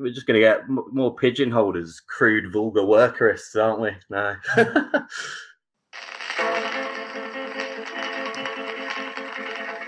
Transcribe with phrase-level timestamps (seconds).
[0.00, 3.90] we're just going to get m- more pigeonholed as crude, vulgar workerists, aren't we?
[4.08, 4.36] No.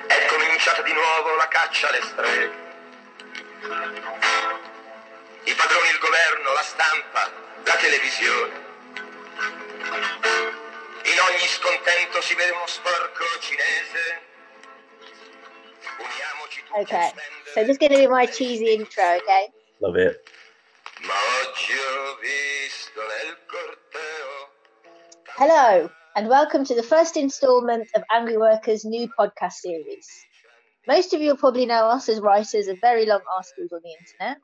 [0.06, 2.61] È cominciata di nuovo la caccia alle streghe.
[5.45, 7.33] I padroni, il governo, la stampa,
[7.65, 8.61] la televisione.
[11.05, 14.21] In ogni scontento si vede uno sporco cinese.
[15.99, 17.11] Uniamoci tutti Okay,
[17.55, 19.53] so this is going to be my cheesy intro, okay?
[19.83, 20.16] Love it.
[21.05, 21.12] Ma
[21.43, 24.47] oggi ho visto nel corteo.
[25.34, 30.06] Hello, and welcome to the first installment of Angry Workers' new podcast series.
[30.87, 33.91] Most of you will probably know us as writers of very long articles on the
[33.98, 34.41] internet,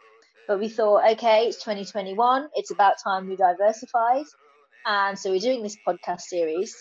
[0.48, 4.26] but we thought, okay, it's 2021, it's about time we diversified,
[4.86, 6.74] and so we're doing this podcast series,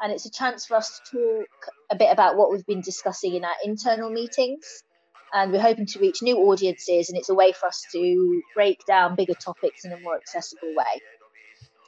[0.00, 3.34] and it's a chance for us to talk a bit about what we've been discussing
[3.34, 4.84] in our internal meetings,
[5.32, 8.84] and we're hoping to reach new audiences, and it's a way for us to break
[8.86, 11.00] down bigger topics in a more accessible way.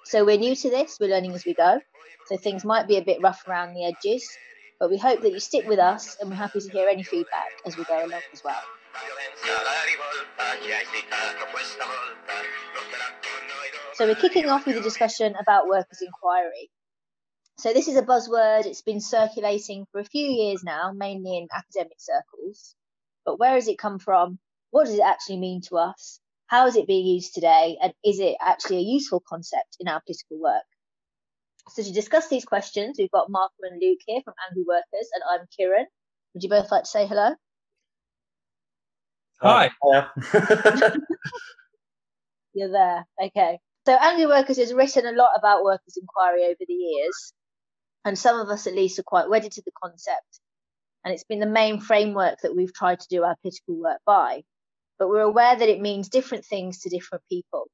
[0.05, 1.81] So we're new to this, we're learning as we go.
[2.27, 4.29] So things might be a bit rough around the edges,
[4.81, 7.51] but we hope that you stick with us and we're happy to hear any feedback
[7.67, 8.63] as we go along as well.
[13.95, 16.71] So we're kicking off with a discussion about workers' inquiry.
[17.59, 21.49] So this is a buzzword, it's been circulating for a few years now, mainly in
[21.53, 22.77] academic circles.
[23.29, 24.39] But where has it come from?
[24.71, 26.19] What does it actually mean to us?
[26.47, 27.77] How is it being used today?
[27.83, 30.65] And is it actually a useful concept in our political work?
[31.69, 35.23] So to discuss these questions, we've got Mark and Luke here from Angry Workers, and
[35.31, 35.85] I'm Kieran.
[36.33, 37.35] Would you both like to say hello?
[39.43, 39.73] Hi.
[39.85, 40.09] Yeah.
[42.55, 43.05] You're there.
[43.25, 43.59] Okay.
[43.87, 47.35] So Angry Workers has written a lot about workers' inquiry over the years,
[48.07, 50.41] and some of us at least are quite wedded to the concept.
[51.05, 54.43] And it's been the main framework that we've tried to do our political work by.
[54.99, 57.69] But we're aware that it means different things to different people.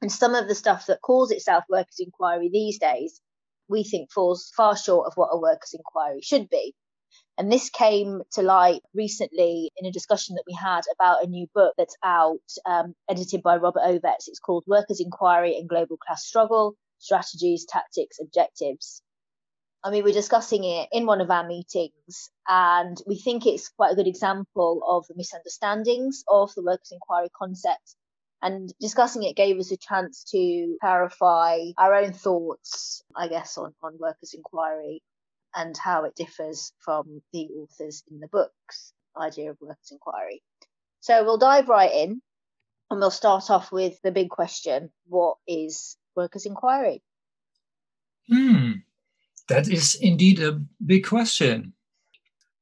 [0.00, 3.20] And some of the stuff that calls itself workers' inquiry these days,
[3.68, 6.74] we think falls far short of what a workers' inquiry should be.
[7.36, 11.46] And this came to light recently in a discussion that we had about a new
[11.54, 14.28] book that's out, um, edited by Robert Ovetz.
[14.28, 19.02] It's called Workers' Inquiry and Global Class Struggle Strategies, Tactics, Objectives.
[19.82, 23.92] And we were discussing it in one of our meetings, and we think it's quite
[23.92, 27.96] a good example of the misunderstandings of the workers' inquiry concept.
[28.42, 33.74] And discussing it gave us a chance to clarify our own thoughts, I guess, on,
[33.82, 35.02] on workers' inquiry
[35.54, 40.42] and how it differs from the authors in the books idea of workers' inquiry.
[41.00, 42.22] So we'll dive right in
[42.90, 47.02] and we'll start off with the big question what is workers' inquiry?
[48.28, 48.69] Hmm,
[49.50, 51.74] that is indeed a big question.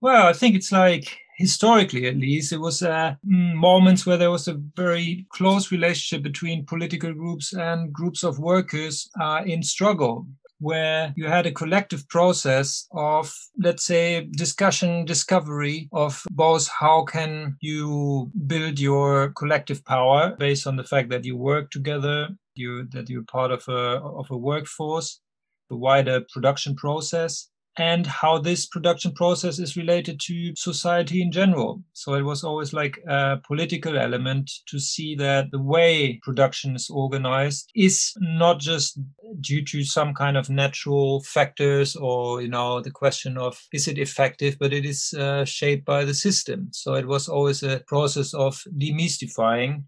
[0.00, 4.30] Well, I think it's like historically, at least, it was uh, mm, moments where there
[4.30, 10.26] was a very close relationship between political groups and groups of workers uh, in struggle.
[10.60, 13.32] Where you had a collective process of,
[13.62, 20.74] let's say, discussion, discovery of both how can you build your collective power based on
[20.74, 25.20] the fact that you work together, you that you're part of a of a workforce,
[25.68, 27.48] the wider production process
[27.78, 31.82] and how this production process is related to society in general.
[31.92, 36.90] So it was always like a political element to see that the way production is
[36.90, 38.98] organized is not just
[39.40, 43.98] due to some kind of natural factors or, you know, the question of is it
[43.98, 46.68] effective, but it is uh, shaped by the system.
[46.72, 49.84] So it was always a process of demystifying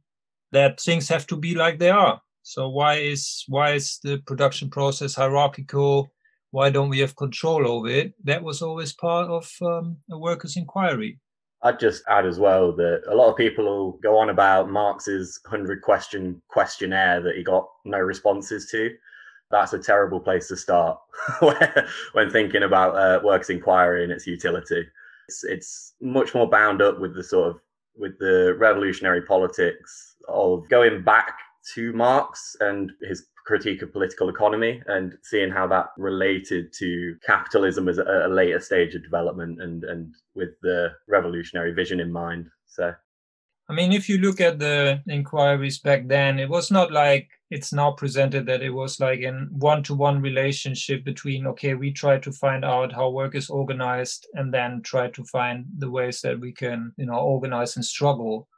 [0.53, 2.21] that things have to be like they are.
[2.43, 6.13] So why is why is the production process hierarchical?
[6.51, 8.15] Why don't we have control over it?
[8.25, 11.19] That was always part of um, a workers' inquiry.
[11.63, 15.39] I'd just add as well that a lot of people will go on about Marx's
[15.45, 18.91] 100 question questionnaire that he got no responses to.
[19.51, 20.99] That's a terrible place to start
[22.13, 24.87] when thinking about uh, workers' inquiry and its utility.
[25.29, 27.61] It's, it's much more bound up with the sort of
[27.97, 31.37] with the revolutionary politics of going back
[31.75, 37.89] to Marx and his critique of political economy and seeing how that related to capitalism
[37.89, 42.47] as a, a later stage of development and and with the revolutionary vision in mind.
[42.67, 42.95] So
[43.71, 47.73] I mean, if you look at the inquiries back then, it was not like it's
[47.73, 52.19] now presented that it was like in one to one relationship between, okay, we try
[52.19, 56.41] to find out how work is organized and then try to find the ways that
[56.41, 58.49] we can, you know, organize and struggle.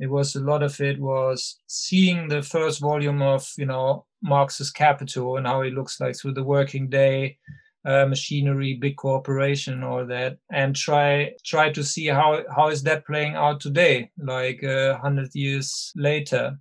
[0.00, 4.70] It was a lot of it was seeing the first volume of, you know, Marx's
[4.70, 7.38] Capital and how it looks like through the working day,
[7.84, 13.06] uh, machinery, big corporation, all that, and try try to see how how is that
[13.06, 16.58] playing out today, like uh, hundred years later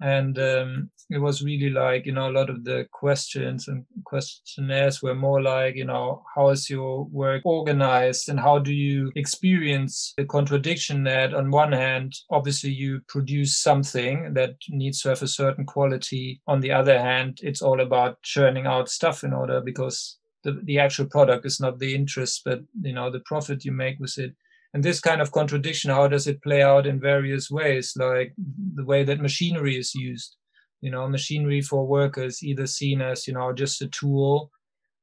[0.00, 5.02] and um, it was really like you know a lot of the questions and questionnaires
[5.02, 10.14] were more like you know how is your work organized and how do you experience
[10.16, 15.28] the contradiction that on one hand obviously you produce something that needs to have a
[15.28, 16.40] certain quality.
[16.46, 20.78] On the other hand it's all about churning out stuff in order because the, the
[20.78, 24.34] actual product is not the interest but you know the profit you make with it
[24.76, 28.34] and this kind of contradiction how does it play out in various ways like
[28.74, 30.36] the way that machinery is used?
[30.82, 34.50] You know machinery for workers either seen as you know just a tool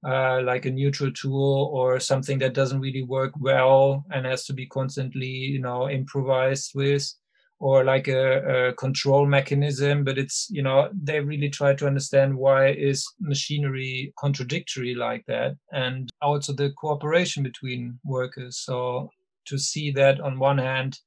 [0.08, 4.54] uh, like a neutral tool or something that doesn't really work well and has to
[4.54, 7.12] be constantly you know improvised with
[7.60, 10.04] or like a, a, control mechanism.
[10.04, 15.56] But it's you know they really try to understand why is machinery contradictory like that
[15.72, 18.60] and also the cooperation between workers.
[18.60, 19.10] So
[19.46, 21.00] to see that on one hand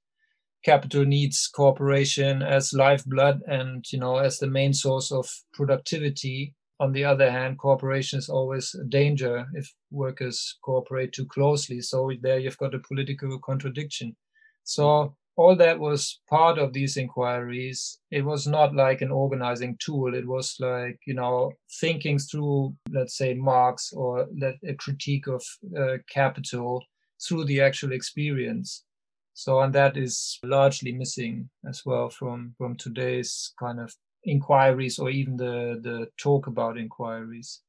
[0.67, 6.55] capital needs cooperation as lifeblood and you know as the main source of productivity.
[6.79, 11.81] On the other hand cooperation is always a danger if workers cooperate too closely.
[11.81, 14.17] So there you've got a political contradiction.
[14.65, 17.99] So all that was part of these inquiries.
[18.11, 20.15] It was not like an organizing tool.
[20.15, 25.43] It was like you know thinking through let's say marx or a critique of
[25.79, 26.83] uh, capital
[27.23, 28.85] through the actual experience.
[29.35, 35.11] So, and that is largely missing as well from from today's kind of inquiries or
[35.11, 37.63] even the the talk about inquiries.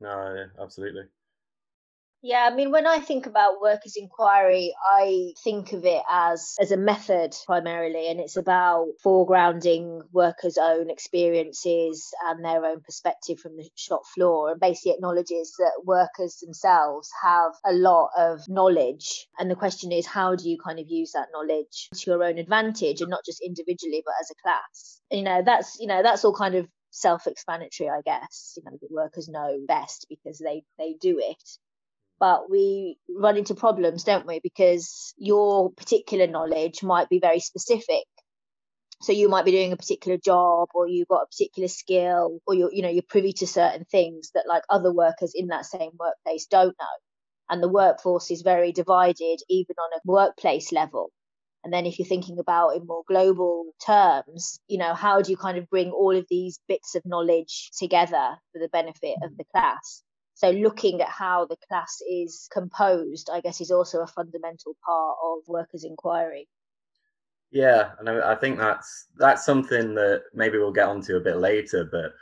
[0.00, 1.10] No, absolutely.
[2.28, 6.72] Yeah, I mean, when I think about workers' inquiry, I think of it as as
[6.72, 13.56] a method primarily, and it's about foregrounding workers' own experiences and their own perspective from
[13.56, 19.48] the shop floor, and basically acknowledges that workers themselves have a lot of knowledge, and
[19.48, 23.00] the question is, how do you kind of use that knowledge to your own advantage,
[23.02, 25.00] and not just individually, but as a class?
[25.12, 28.54] You know, that's you know that's all kind of self-explanatory, I guess.
[28.56, 31.40] You know, the workers know best because they they do it
[32.18, 34.40] but we run into problems, don't we?
[34.40, 38.04] Because your particular knowledge might be very specific.
[39.02, 42.54] So you might be doing a particular job or you've got a particular skill or
[42.54, 45.90] you're, you know, you're privy to certain things that like other workers in that same
[45.98, 46.96] workplace don't know.
[47.50, 51.10] And the workforce is very divided even on a workplace level.
[51.62, 55.36] And then if you're thinking about in more global terms, you know, how do you
[55.36, 59.44] kind of bring all of these bits of knowledge together for the benefit of the
[59.52, 60.02] class?
[60.36, 65.16] So looking at how the class is composed, I guess, is also a fundamental part
[65.24, 66.46] of workers' inquiry.
[67.50, 71.88] Yeah, and I, think that's that's something that maybe we'll get onto a bit later,
[71.90, 72.12] but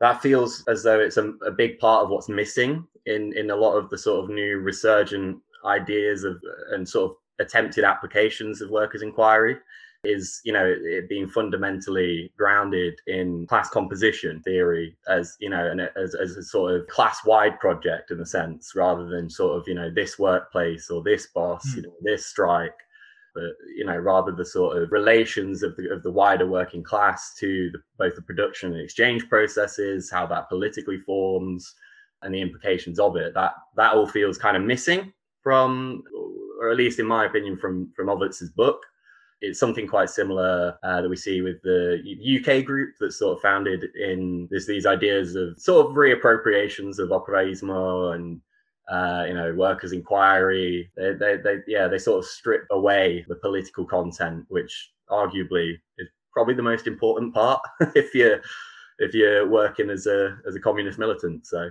[0.00, 3.56] that feels as though it's a, a big part of what's missing in in a
[3.56, 6.40] lot of the sort of new resurgent ideas of
[6.70, 9.58] and sort of attempted applications of workers' inquiry
[10.04, 15.80] is you know it being fundamentally grounded in class composition theory as you know and
[15.80, 19.68] as, as a sort of class wide project in a sense rather than sort of
[19.68, 21.76] you know this workplace or this boss mm.
[21.76, 22.76] you know this strike
[23.34, 27.34] but you know rather the sort of relations of the of the wider working class
[27.38, 31.74] to the, both the production and exchange processes how that politically forms
[32.22, 35.12] and the implications of it that that all feels kind of missing
[35.42, 36.02] from
[36.60, 38.80] or at least in my opinion from from Ovetz's book
[39.40, 41.98] it's something quite similar uh, that we see with the
[42.38, 47.08] UK group that's sort of founded in there's these ideas of sort of reappropriations of
[47.08, 48.40] operaismo and
[48.90, 50.90] uh, you know workers' inquiry.
[50.96, 56.08] They, they, they, yeah, they sort of strip away the political content, which arguably is
[56.32, 57.62] probably the most important part
[57.94, 58.40] if you're
[58.98, 61.46] if you're working as a as a communist militant.
[61.46, 61.70] So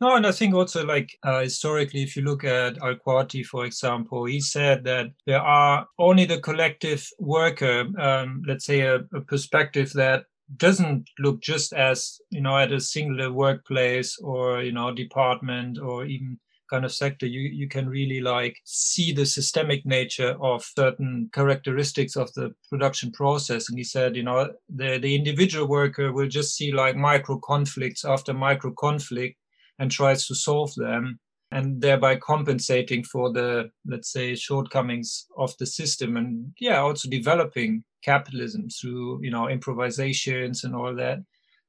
[0.00, 4.26] no, and I think also like uh, historically, if you look at Alquati, for example,
[4.26, 9.92] he said that there are only the collective worker, um, let's say a, a, perspective
[9.94, 10.24] that
[10.56, 16.04] doesn't look just as you know at a singular workplace or you know department or
[16.04, 16.38] even
[16.70, 17.26] kind of sector.
[17.26, 23.10] You you can really like see the systemic nature of certain characteristics of the production
[23.10, 23.68] process.
[23.68, 28.04] And he said you know the the individual worker will just see like micro conflicts
[28.04, 29.36] after micro conflict
[29.78, 31.18] and tries to solve them
[31.50, 37.82] and thereby compensating for the let's say shortcomings of the system and yeah also developing
[38.02, 41.18] capitalism through you know improvisations and all that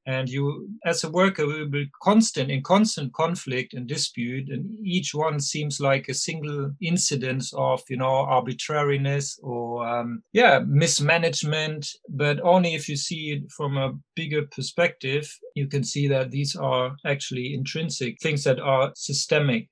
[0.10, 5.14] and you as a worker will be constant in constant conflict and dispute and each
[5.14, 11.88] one seems like a single incidence of you know arbitrariness or um, yeah mismanagement.
[12.10, 15.26] But only if you see it from a bigger perspective
[15.56, 19.70] you can see that these are actually intrinsic things that are systemic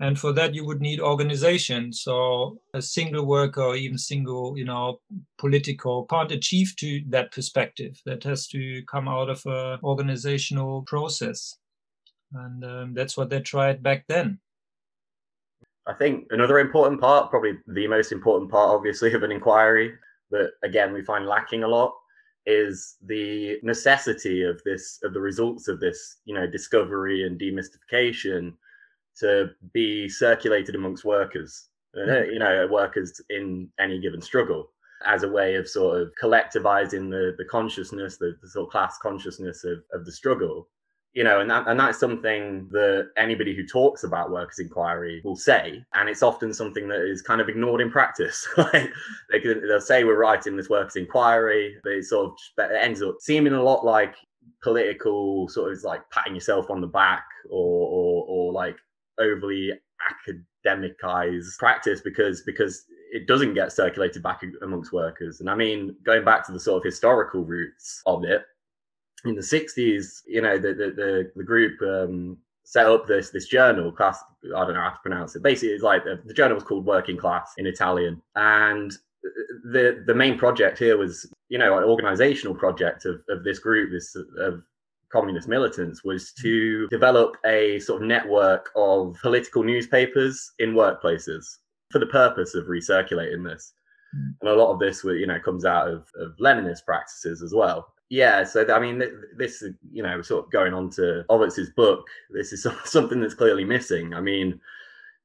[0.00, 1.92] and for that you would need organization.
[1.92, 5.00] So a single worker or even single you know
[5.38, 8.00] political can't achieve to that perspective.
[8.04, 11.58] That has to come out of a organizational process.
[12.32, 14.40] And um, that's what they tried back then.
[15.86, 19.92] I think another important part probably the most important part obviously of an inquiry
[20.30, 21.92] that again we find lacking a lot
[22.46, 28.52] is the necessity of this of the results of this you know discovery and demystification
[29.20, 34.70] to be circulated amongst workers, uh, you know, workers in any given struggle
[35.04, 38.98] as a way of sort of collectivizing the, the consciousness, the, the sort of class
[38.98, 40.68] consciousness of, of the struggle.
[41.12, 45.34] You know, and that and that's something that anybody who talks about workers' inquiry will
[45.34, 48.46] say, and it's often something that is kind of ignored in practice.
[48.58, 48.92] like
[49.30, 53.00] they can, they'll say we're writing this workers' inquiry, but it sort of it ends
[53.00, 54.14] up seeming a lot like
[54.62, 58.76] political sort of like patting yourself on the back or or, or like
[59.18, 59.72] overly
[60.66, 65.40] academicized practice because because it doesn't get circulated back amongst workers.
[65.40, 68.42] And I mean, going back to the sort of historical roots of it,
[69.24, 73.48] in the 60s, you know, the the the, the group um, set up this this
[73.48, 74.22] journal class.
[74.44, 75.42] I don't know how to pronounce it.
[75.42, 78.92] Basically, it's like the, the journal was called Working Class in Italian, and
[79.72, 83.90] the the main project here was you know an organizational project of, of this group
[83.90, 84.62] this of
[85.12, 91.44] communist militants was to develop a sort of network of political newspapers in workplaces
[91.90, 93.72] for the purpose of recirculating this.
[94.16, 94.34] Mm.
[94.40, 97.92] And a lot of this, you know, comes out of, of Leninist practices as well.
[98.08, 99.02] Yeah, so I mean,
[99.36, 102.06] this is you know sort of going on to Ovetz's book.
[102.30, 104.14] This is something that's clearly missing.
[104.14, 104.60] I mean,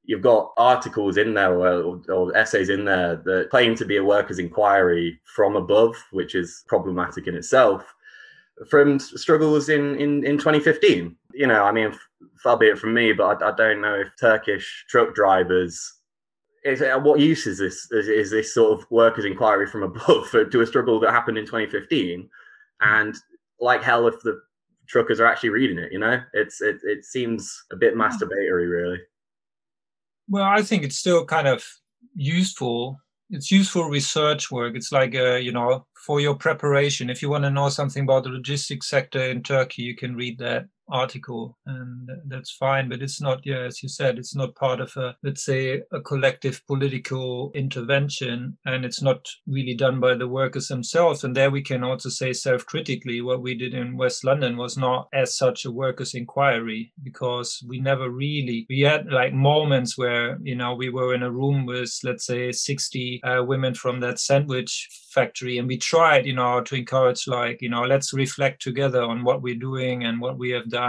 [0.04, 4.04] you've got articles in there or, or, essays in there that claim to be a
[4.04, 7.94] workers' inquiry from above, which is problematic in itself
[8.70, 11.16] from struggles in, in, in 2015.
[11.34, 11.94] You know, I mean,
[12.42, 15.94] far be it from me, but I, I don't know if Turkish truck drivers.
[16.64, 17.88] Is, what use is this?
[17.92, 21.38] Is, is, this sort of workers' inquiry from above for, to a struggle that happened
[21.38, 22.30] in 2015?
[22.82, 23.16] And
[23.60, 24.40] like hell, if the
[24.88, 29.00] truckers are actually reading it, you know, it's it it seems a bit masturbatory, really.
[30.30, 31.66] Well, I think it's still kind of
[32.16, 33.00] useful
[33.32, 34.76] it's useful research work.
[34.76, 37.10] It's like uh, you know for your preparation.
[37.10, 40.38] If you want to know something about the logistics sector in Turkey, you can read
[40.40, 44.80] that article and that's fine but it's not yeah as you said it's not part
[44.80, 50.28] of a let's say a collective political intervention and it's not really done by the
[50.28, 51.24] workers themselves.
[51.24, 55.08] And there we can also say self-critically what we did in west london was not
[55.14, 60.56] as such a workers inquiry because we never really we had like moments where you
[60.56, 64.88] know we were in a room with let's say 60 uh, women from that sandwich
[65.14, 69.24] factory and we tried you know to encourage like you know let's reflect together on
[69.24, 70.81] what we're doing and what we have done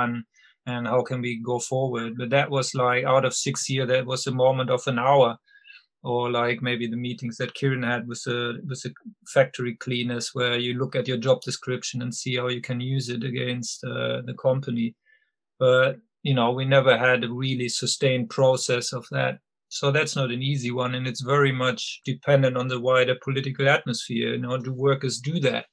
[0.66, 4.06] and how can we go forward but that was like out of six years that
[4.06, 5.36] was a moment of an hour
[6.04, 8.92] or like maybe the meetings that Kieran had with the with the
[9.32, 13.08] factory cleaners where you look at your job description and see how you can use
[13.08, 14.94] it against uh, the company
[15.58, 19.38] but you know we never had a really sustained process of that
[19.72, 23.70] so that's not an easy one, and it's very much dependent on the wider political
[23.70, 24.34] atmosphere.
[24.34, 25.64] You know, do workers do that?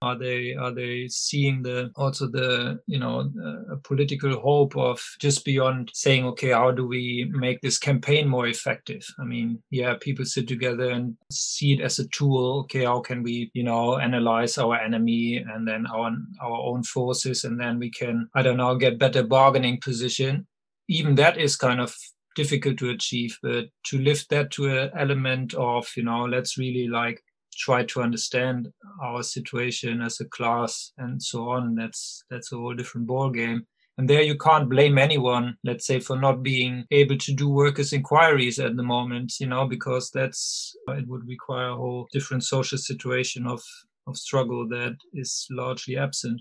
[0.00, 5.02] Are they are they seeing the also the you know uh, a political hope of
[5.18, 9.04] just beyond saying okay how do we make this campaign more effective?
[9.18, 12.60] I mean yeah people sit together and see it as a tool.
[12.60, 17.42] Okay how can we you know analyze our enemy and then our our own forces
[17.42, 20.46] and then we can I don't know get better bargaining position.
[20.88, 21.96] Even that is kind of
[22.36, 26.86] difficult to achieve but to lift that to an element of you know let's really
[26.86, 27.20] like
[27.58, 28.68] try to understand
[29.02, 33.66] our situation as a class and so on that's that's a whole different ball game
[33.98, 37.92] and there you can't blame anyone let's say for not being able to do workers
[37.92, 42.78] inquiries at the moment you know because that's it would require a whole different social
[42.78, 43.62] situation of
[44.06, 46.40] of struggle that is largely absent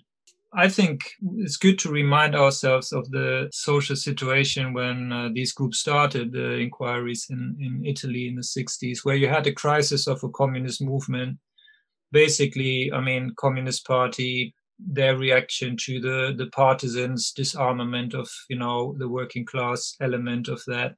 [0.57, 5.77] I think it's good to remind ourselves of the social situation when uh, these groups
[5.77, 10.23] started the inquiries in, in Italy in the 60s, where you had a crisis of
[10.23, 11.37] a communist movement.
[12.11, 18.95] Basically, I mean, Communist Party, their reaction to the, the partisans' disarmament of, you know,
[18.97, 20.95] the working class element of that.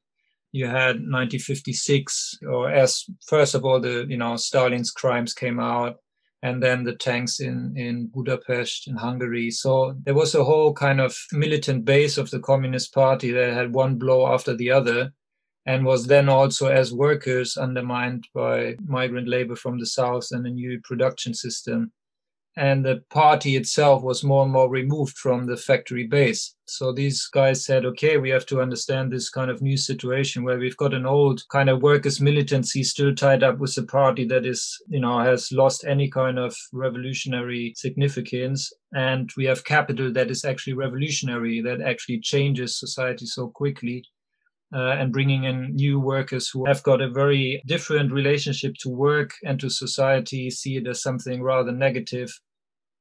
[0.53, 5.97] You had 1956, or as first of all, the, you know, Stalin's crimes came out
[6.41, 9.51] and then the tanks in, in Budapest in Hungary.
[9.51, 13.73] So there was a whole kind of militant base of the Communist Party that had
[13.73, 15.11] one blow after the other
[15.65, 20.49] and was then also as workers undermined by migrant labor from the south and a
[20.49, 21.91] new production system
[22.59, 26.55] and the party itself was more and more removed from the factory base.
[26.65, 30.59] So these guys said, okay, we have to understand this kind of new situation where
[30.59, 34.45] we've got an old kind of workers' militancy still tied up with a party that
[34.45, 38.73] is, you know, has lost any kind of revolutionary significance.
[38.93, 44.03] And we have capital that is actually revolutionary, that actually changes society so quickly.
[44.71, 49.31] Uh, and bringing in new workers who have got a very different relationship to work
[49.43, 52.29] and to society, see it as something rather negative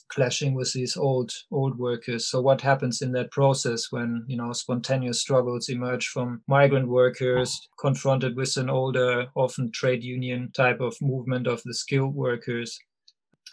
[0.08, 2.28] clashing with these old old workers.
[2.28, 7.68] So what happens in that process when you know spontaneous struggles emerge from migrant workers
[7.78, 12.78] confronted with an older often trade union type of movement of the skilled workers?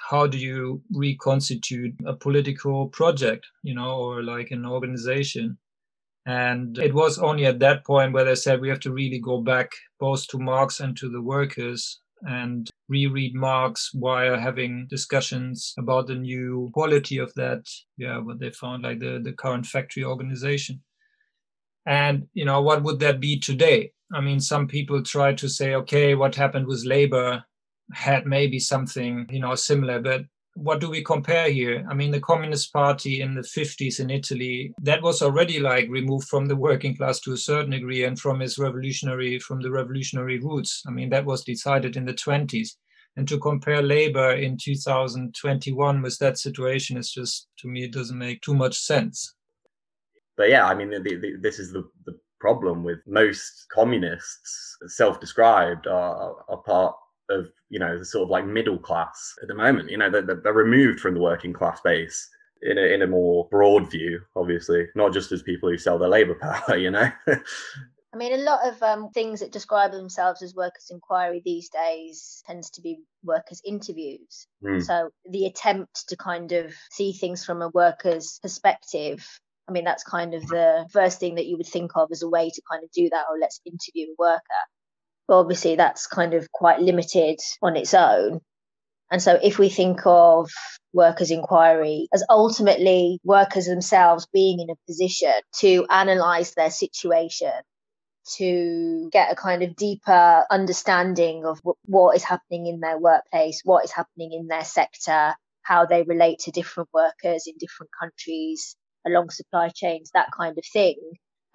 [0.09, 5.57] How do you reconstitute a political project you know or like an organization?
[6.27, 9.41] And it was only at that point where they said we have to really go
[9.41, 9.69] back
[9.99, 16.15] both to marx and to the workers and reread Marx while having discussions about the
[16.15, 17.67] new quality of that,
[17.97, 20.81] yeah, what they found like the, the current factory organization.
[21.85, 23.91] And, you know, what would that be today?
[24.13, 27.43] I mean, some people try to say, okay, what happened with labor
[27.93, 31.85] had maybe something, you know, similar, but what do we compare here?
[31.89, 36.29] I mean, the Communist Party in the 50s in Italy, that was already like removed
[36.29, 40.39] from the working class to a certain degree and from its revolutionary, from the revolutionary
[40.39, 40.81] roots.
[40.87, 42.69] I mean, that was decided in the 20s.
[43.17, 48.17] And to compare labor in 2021 with that situation is just, to me, it doesn't
[48.17, 49.35] make too much sense.
[50.37, 55.19] But yeah, I mean, the, the, this is the, the problem with most communists, self
[55.19, 56.95] described, are, are part
[57.29, 59.89] of you know the sort of like middle class at the moment.
[59.89, 62.29] You know they're, they're removed from the working class base
[62.61, 66.09] in a, in a more broad view, obviously, not just as people who sell their
[66.09, 66.77] labor power.
[66.77, 67.11] You know.
[68.15, 72.41] I mean, a lot of um, things that describe themselves as workers' inquiry these days
[72.47, 74.47] tends to be workers' interviews.
[74.63, 74.81] Mm.
[74.81, 79.27] So the attempt to kind of see things from a worker's perspective.
[79.67, 82.29] I mean, that's kind of the first thing that you would think of as a
[82.29, 83.25] way to kind of do that.
[83.29, 84.63] Or oh, let's interview a worker.
[85.27, 88.41] But obviously, that's kind of quite limited on its own.
[89.11, 90.49] And so, if we think of
[90.93, 97.51] workers' inquiry as ultimately workers themselves being in a position to analyze their situation,
[98.37, 103.83] to get a kind of deeper understanding of what is happening in their workplace, what
[103.85, 109.29] is happening in their sector, how they relate to different workers in different countries along
[109.29, 110.97] supply chains, that kind of thing,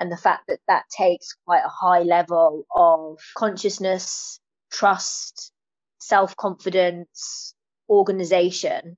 [0.01, 4.41] and the fact that that takes quite a high level of consciousness,
[4.73, 5.53] trust,
[5.99, 7.55] self confidence,
[7.89, 8.97] organization.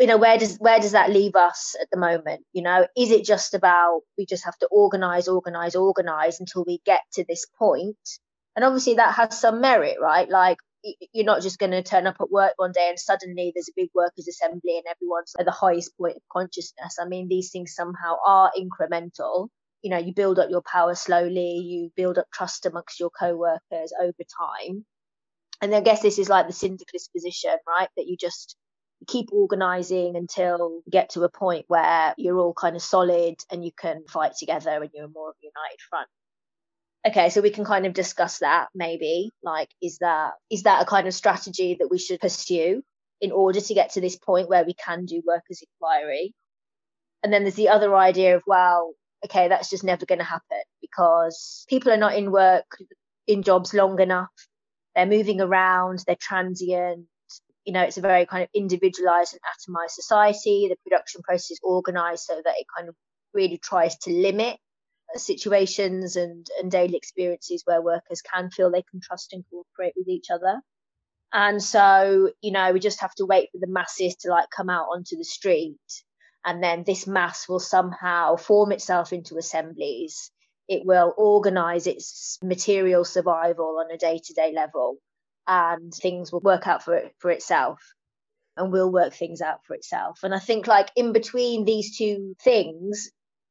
[0.00, 2.44] You know, where does where does that leave us at the moment?
[2.52, 6.80] You know, is it just about we just have to organize, organize, organize until we
[6.84, 7.96] get to this point?
[8.56, 10.28] And obviously that has some merit, right?
[10.28, 10.56] Like
[11.12, 13.72] you're not just going to turn up at work one day and suddenly there's a
[13.76, 16.96] big workers' assembly and everyone's at the highest point of consciousness.
[17.00, 19.48] I mean, these things somehow are incremental.
[19.82, 23.36] You know, you build up your power slowly, you build up trust amongst your co
[23.36, 24.84] workers over time.
[25.60, 27.88] And I guess this is like the syndicalist position, right?
[27.96, 28.56] That you just
[29.06, 33.64] keep organizing until you get to a point where you're all kind of solid and
[33.64, 36.08] you can fight together and you're more of a united front
[37.06, 40.86] okay so we can kind of discuss that maybe like is that is that a
[40.86, 42.82] kind of strategy that we should pursue
[43.20, 46.34] in order to get to this point where we can do workers inquiry?
[47.22, 50.62] And then there's the other idea of well okay that's just never going to happen
[50.80, 52.66] because people are not in work
[53.26, 54.28] in jobs long enough.
[54.94, 57.06] They're moving around they're transient.
[57.64, 60.68] You know it's a very kind of individualized and atomized society.
[60.68, 62.94] The production process is organized so that it kind of
[63.34, 64.58] really tries to limit
[65.14, 70.08] situations and, and daily experiences where workers can feel they can trust and cooperate with
[70.08, 70.60] each other.
[71.32, 74.70] And so, you know, we just have to wait for the masses to like come
[74.70, 75.78] out onto the street.
[76.44, 80.30] And then this mass will somehow form itself into assemblies.
[80.68, 84.98] It will organize its material survival on a day to day level.
[85.48, 87.80] And things will work out for it, for itself
[88.56, 90.20] and will work things out for itself.
[90.22, 93.10] And I think like in between these two things,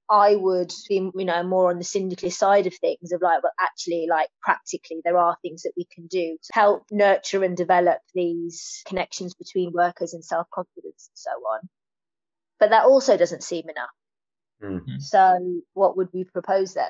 [0.10, 3.52] I would be, you know, more on the syndicalist side of things of like, well,
[3.60, 7.98] actually, like practically, there are things that we can do to help nurture and develop
[8.14, 11.70] these connections between workers and self confidence and so on.
[12.60, 13.90] But that also doesn't seem enough.
[14.64, 15.00] Mm-hmm.
[15.00, 16.90] So, what would we propose then?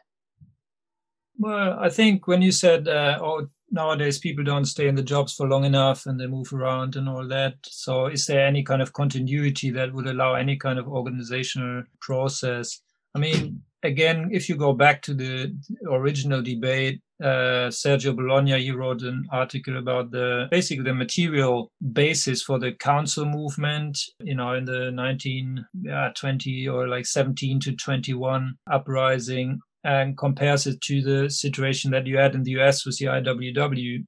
[1.37, 5.33] Well, I think when you said, uh, oh, nowadays people don't stay in the jobs
[5.33, 7.55] for long enough and they move around and all that.
[7.65, 12.81] So, is there any kind of continuity that would allow any kind of organizational process?
[13.15, 15.55] I mean, again, if you go back to the
[15.89, 22.43] original debate, uh, Sergio Bologna, he wrote an article about the basically the material basis
[22.43, 29.59] for the council movement, you know, in the 1920 or like 17 to 21 uprising
[29.85, 34.03] and compares it to the situation that you had in the US with the IWW.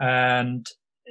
[0.00, 0.66] And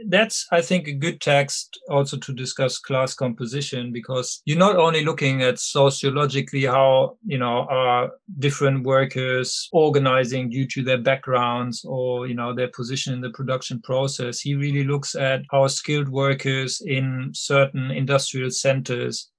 [0.07, 5.03] that's, I think, a good text also to discuss class composition because you're not only
[5.03, 12.27] looking at sociologically how, you know, are different workers organizing due to their backgrounds or,
[12.27, 14.39] you know, their position in the production process.
[14.39, 19.29] He really looks at how skilled workers in certain industrial centers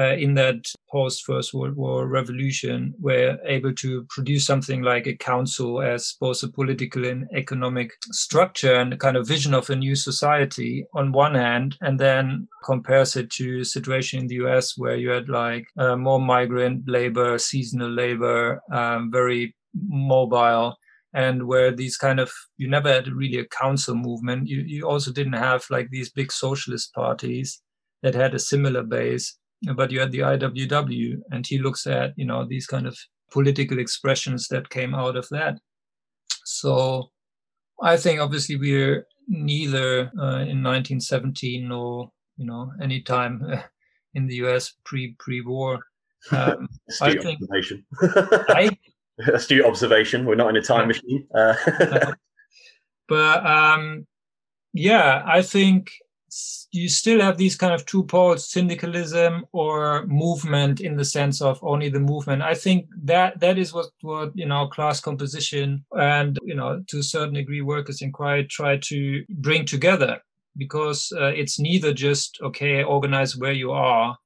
[0.00, 5.16] uh, in that post First World War revolution were able to produce something like a
[5.16, 9.76] council as both a political and economic structure and a kind of vision of a
[9.76, 14.96] new society on one hand, and then compares it to situation in the US where
[14.96, 20.76] you had like uh, more migrant labor, seasonal labor, um, very mobile
[21.12, 24.48] and where these kind of you never had really a council movement.
[24.48, 27.60] You, you also didn't have like these big socialist parties
[28.02, 29.36] that had a similar base
[29.74, 32.96] but you had the IWW, and he looks at you know these kind of
[33.30, 35.58] political expressions that came out of that.
[36.44, 37.10] So
[37.82, 43.42] I think obviously we're neither uh, in 1917 nor you know any time
[44.14, 45.80] in the US pre pre war.
[46.32, 47.82] Um, Astute think, observation.
[48.02, 48.76] I,
[49.32, 50.26] Astute observation.
[50.26, 51.26] We're not in a time machine.
[51.34, 51.54] Uh.
[53.08, 54.06] but um,
[54.74, 55.92] yeah, I think
[56.72, 61.58] you still have these kind of two poles syndicalism or movement in the sense of
[61.62, 62.42] only the movement.
[62.42, 66.98] I think that that is what what you know class composition and you know to
[66.98, 70.20] a certain degree workers in inquiry try to bring together
[70.56, 74.16] because uh, it's neither just okay organize where you are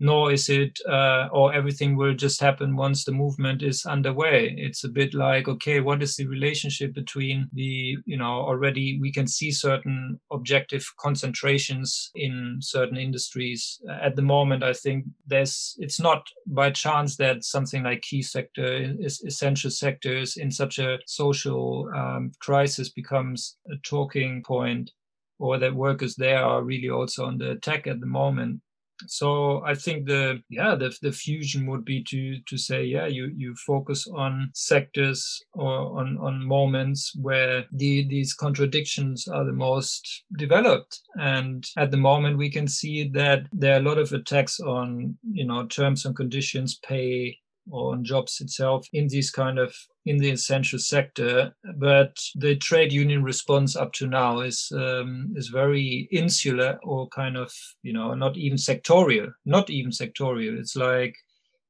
[0.00, 4.54] nor is it uh, or everything will just happen once the movement is underway.
[4.56, 9.12] It's a bit like okay what is the relationship between the you know already we
[9.12, 13.80] can see certain objective concentrations in certain industries.
[14.02, 18.68] At the moment i think there's it's not by chance that something like key sector
[19.06, 24.90] is essential sectors in such a social um, crisis becomes a talking point
[25.38, 28.60] or that workers there are really also on the attack at the moment
[29.06, 33.32] so i think the yeah the, the fusion would be to to say yeah you
[33.36, 40.24] you focus on sectors or on on moments where the these contradictions are the most
[40.36, 41.00] developed.
[41.18, 45.16] And at the moment we can see that there are a lot of attacks on
[45.32, 47.38] you know terms and conditions pay
[47.70, 49.74] or on jobs itself in these kind of
[50.06, 51.52] in the essential sector.
[51.76, 57.36] But the trade union response up to now is um, is very insular or kind
[57.36, 57.52] of
[57.82, 60.58] you know not even sectorial not even sectorial.
[60.58, 61.14] It's like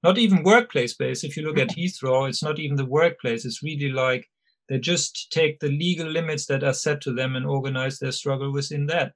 [0.02, 1.24] not even workplace based.
[1.24, 3.44] If you look at heathrow it's not even the workplace.
[3.44, 4.26] It's really like
[4.68, 8.52] they just take the legal limits that are set to them and organize their struggle
[8.52, 9.12] within that.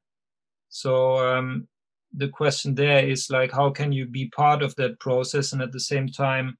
[0.68, 1.68] So um,
[2.16, 5.72] the question there is like how can you be part of that process and at
[5.72, 6.56] the same time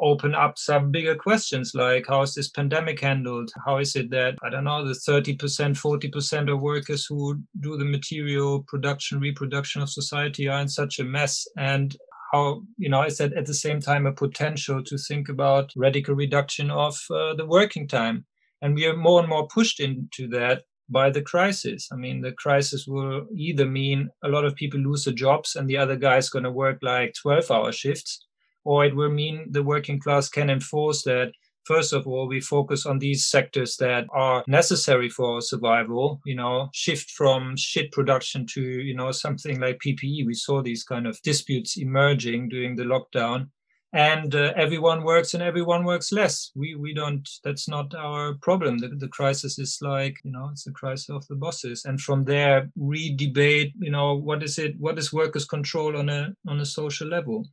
[0.00, 3.50] open up some bigger questions like how is this pandemic handled?
[3.64, 7.84] How is it that i don't know the 30% 40% of workers who do the
[7.84, 11.46] material production reproduction of society are in such a mess?
[11.56, 11.96] And
[12.32, 16.14] how you know is that at the same time a potential to think about radical
[16.14, 18.24] reduction of uh, the working time?
[18.62, 21.88] And we are more and more pushed into that by the crisis.
[21.92, 25.68] I mean, the crisis will either mean a lot of people lose their jobs and
[25.68, 28.26] the other guy is going to work like 12 hour shifts,
[28.64, 31.32] or it will mean the working class can enforce that.
[31.64, 36.68] First of all we focus on these sectors that are necessary for survival you know
[36.74, 41.20] shift from shit production to you know something like ppe we saw these kind of
[41.22, 43.48] disputes emerging during the lockdown.
[43.94, 46.50] And uh, everyone works and everyone works less.
[46.56, 48.78] We we don't that's not our problem.
[48.78, 51.84] The, the crisis is like you know it's a crisis of the bosses.
[51.84, 56.34] And from there re-debate you know what is it what is workers control on a
[56.46, 57.46] on a social level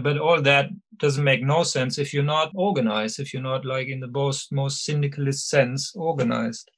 [0.00, 3.88] but all that doesn't make no sense if you're not organized, if you're not like
[3.88, 6.70] in the most most syndicalist sense organized.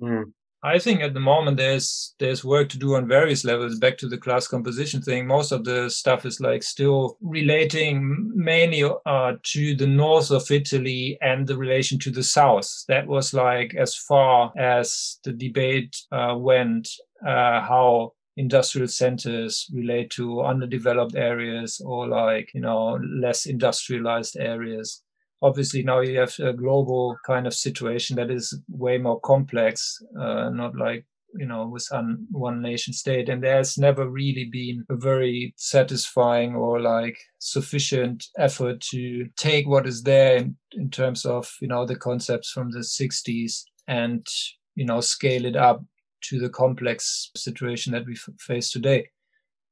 [0.00, 0.32] Mm.
[0.64, 3.80] I think at the moment there's there's work to do on various levels.
[3.80, 8.84] Back to the class composition thing, most of the stuff is like still relating mainly
[9.04, 12.84] uh, to the north of Italy and the relation to the south.
[12.86, 16.88] That was like as far as the debate uh, went,
[17.26, 25.02] uh, how industrial centers relate to underdeveloped areas or like you know less industrialized areas.
[25.42, 30.48] Obviously now you have a global kind of situation that is way more complex, uh,
[30.50, 33.28] not like you know with un, one nation state.
[33.28, 39.86] And there's never really been a very satisfying or like sufficient effort to take what
[39.86, 44.26] is there in, in terms of you know the concepts from the 60s and
[44.74, 45.82] you know scale it up
[46.22, 49.08] to the complex situation that we f- face today.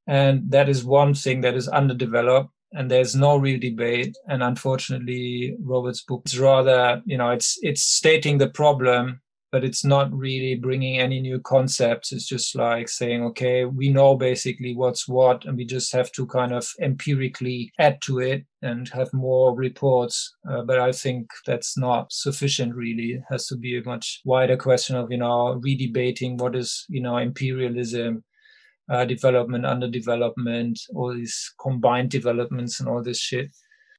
[0.07, 4.17] And that is one thing that is underdeveloped and there's no real debate.
[4.29, 9.21] And unfortunately robert's book is rather you know it's it's stating the problem
[9.53, 12.13] but it's not really bringing any new concepts.
[12.13, 16.27] It's just like saying okay we know basically what's what and we just have to
[16.27, 20.35] kind of empirically add to it and have more reports.
[20.49, 23.13] Uh, but i think that's not sufficient really.
[23.13, 27.01] It has to be a much wider question of you know redebating what is you
[27.01, 28.25] know imperialism
[28.91, 33.55] uh, development, underdevelopment, all these combined developments and all this shit.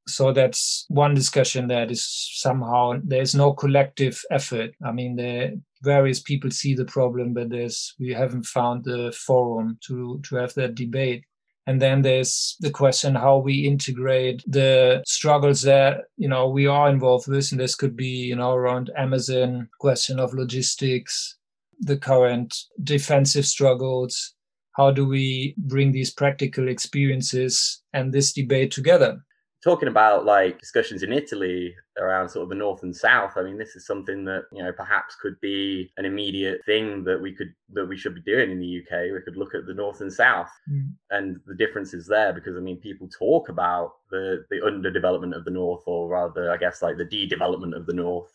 [0.08, 4.72] So that's one discussion that is somehow there's no collective effort.
[4.84, 9.78] I mean, the various people see the problem, but there's we haven't found the forum
[9.88, 11.24] to to have that debate.
[11.68, 16.90] And then there's the question how we integrate the struggles that you know we are
[16.90, 21.38] involved with, and this could be you know around Amazon, question of logistics,
[21.80, 24.34] the current defensive struggles,
[24.74, 29.24] how do we bring these practical experiences and this debate together
[29.64, 33.58] talking about like discussions in Italy around sort of the north and south, I mean,
[33.58, 37.54] this is something that you know perhaps could be an immediate thing that we could
[37.74, 39.12] that we should be doing in the UK.
[39.14, 40.92] We could look at the north and south mm.
[41.12, 45.52] and the differences there, because I mean, people talk about the the underdevelopment of the
[45.52, 48.32] north, or rather, I guess, like the de-development of the north.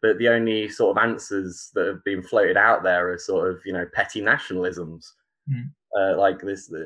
[0.00, 3.60] But the only sort of answers that have been floated out there are sort of
[3.64, 5.12] you know petty nationalisms.
[5.50, 6.78] Mm uh, like this, uh,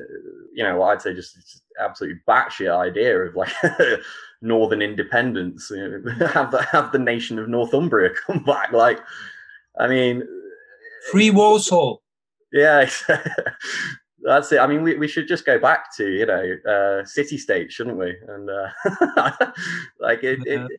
[0.53, 3.53] you know, I'd say just, just absolutely batshit idea of like
[4.41, 5.69] northern independence.
[5.69, 8.71] You know, have the have the nation of Northumbria come back.
[8.71, 8.99] Like,
[9.79, 10.23] I mean,
[11.11, 11.97] free Warsaw.
[12.51, 12.87] Yeah,
[14.21, 14.59] that's it.
[14.59, 17.97] I mean, we, we should just go back to you know uh, city state, shouldn't
[17.97, 18.15] we?
[18.27, 19.51] And uh,
[19.99, 20.69] like it, it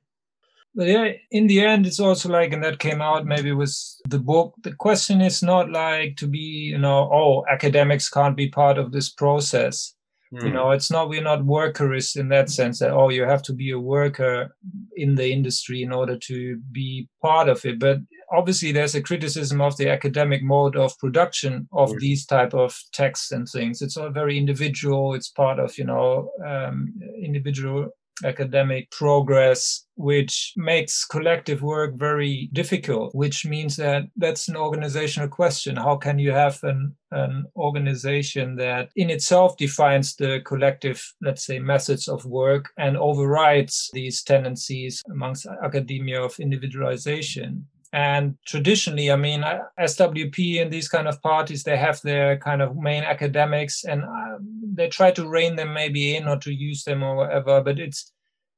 [0.75, 3.73] but yeah, in the end, it's also like, and that came out maybe with
[4.09, 4.55] the book.
[4.63, 8.91] The question is not like to be, you know, oh, academics can't be part of
[8.91, 9.94] this process.
[10.35, 10.43] Mm.
[10.43, 10.55] You hmm.
[10.55, 13.71] know, it's not, we're not workerists in that sense that, oh, you have to be
[13.71, 14.55] a worker
[14.97, 17.79] in the industry in order to be part of it.
[17.79, 17.99] But
[18.33, 21.99] obviously, there's a criticism of the academic mode of production of mm.
[21.99, 23.83] these type of texts and things.
[23.83, 25.15] It's all very individual.
[25.15, 26.93] It's part of, you know, um,
[27.23, 27.91] individual
[28.25, 35.77] academic progress, which makes collective work very difficult, which means that that's an organizational question.
[35.77, 41.59] How can you have an, an organization that in itself defines the collective, let's say,
[41.59, 47.67] methods of work and overrides these tendencies amongst academia of individualization?
[47.95, 49.45] And traditionally, I mean,
[49.79, 54.39] SWP and these kind of parties, they have their kind of main academics and uh,
[54.75, 57.61] they try to rein them maybe in or to use them or whatever.
[57.61, 58.11] But it's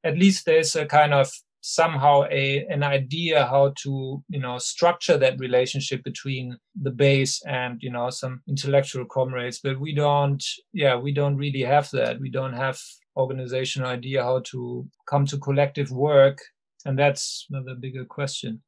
[0.02, 5.18] at least there's a kind of somehow a an idea how to you know structure
[5.18, 9.60] that relationship between the base and you know some intellectual comrades.
[9.62, 12.20] But we don't yeah we don't really have that.
[12.20, 12.80] We don't have
[13.18, 16.38] organizational idea how to come to collective work.
[16.86, 18.62] And that's another bigger question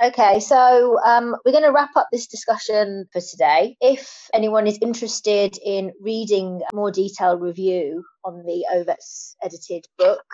[0.00, 3.76] Okay, so um, we're going to wrap up this discussion for today.
[3.80, 10.24] If anyone is interested in reading a more detailed review on the Ovetz edited book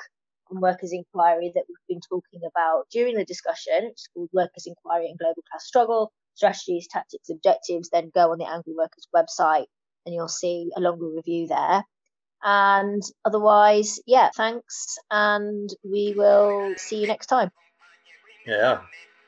[0.51, 5.09] on workers' inquiry that we've been talking about during the discussion, it's called Workers' Inquiry
[5.09, 9.67] and Global Class Struggle Strategies, Tactics, Objectives, then go on the Angry Workers website
[10.07, 11.83] and you'll see a longer review there.
[12.43, 17.51] And otherwise, yeah, thanks, and we will see you next time.
[18.47, 18.83] Yeah.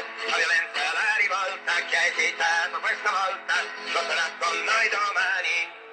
[0.00, 3.54] la violenza, la rivolta che hai citato questa volta,
[3.92, 5.83] lo sarà con noi domani.